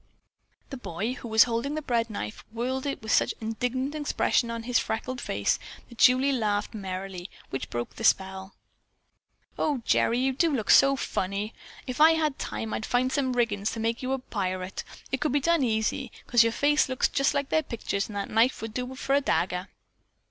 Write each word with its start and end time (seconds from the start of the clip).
The 0.71 0.77
boy, 0.77 1.13
who 1.13 1.27
was 1.27 1.43
holding 1.43 1.75
the 1.75 1.81
bread 1.83 2.09
knife, 2.09 2.43
whirled 2.51 2.85
with 2.85 3.11
such 3.11 3.33
an 3.33 3.49
indignant 3.49 3.93
expression 3.93 4.49
on 4.49 4.63
his 4.63 4.79
freckled 4.79 5.21
face 5.21 5.59
that 5.89 5.99
Julie 5.99 6.31
laughed 6.31 6.73
merrily, 6.73 7.29
which 7.51 7.69
broke 7.69 7.93
the 7.95 8.03
spell. 8.03 8.55
"Oh, 9.59 9.83
Gerry, 9.85 10.17
you 10.17 10.33
do 10.33 10.51
look 10.55 10.71
so 10.71 10.95
funny! 10.95 11.53
If 11.85 12.01
I 12.01 12.13
had 12.13 12.39
time, 12.39 12.73
I'd 12.73 12.83
find 12.83 13.11
some 13.11 13.33
riggins 13.33 13.73
to 13.73 13.79
make 13.79 14.01
you 14.01 14.11
into 14.11 14.23
a 14.25 14.27
pirate. 14.31 14.83
It 15.11 15.21
could 15.21 15.33
be 15.33 15.39
done 15.39 15.61
easy, 15.63 16.11
'cause 16.25 16.41
your 16.41 16.51
face 16.51 16.89
looks 16.89 17.07
just 17.07 17.35
like 17.35 17.49
their 17.49 17.61
pictures 17.61 18.09
and 18.09 18.15
that 18.15 18.31
knife 18.31 18.59
would 18.63 18.73
do 18.73 18.95
for 18.95 19.13
a 19.13 19.21
dagger." 19.21 19.67